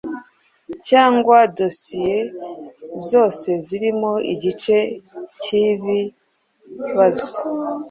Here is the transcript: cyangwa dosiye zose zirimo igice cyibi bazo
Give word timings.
cyangwa 0.87 1.37
dosiye 1.59 2.17
zose 3.09 3.49
zirimo 3.65 4.11
igice 4.33 4.77
cyibi 5.41 5.99
bazo 6.95 7.33